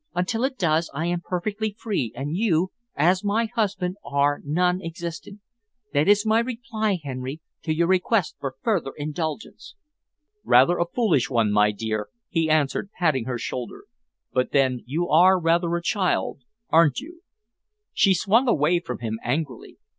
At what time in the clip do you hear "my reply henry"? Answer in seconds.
6.25-7.39